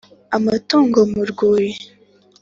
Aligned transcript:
amatungo 0.37 0.99
mu 1.13 1.21
rwuli 1.29 1.71